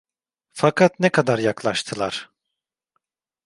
Fakat 0.51 0.99
ne 0.99 1.09
kadar 1.09 1.39
yaklaştılar? 1.39 2.31